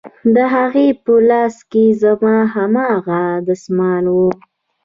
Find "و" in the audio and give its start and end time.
4.15-4.17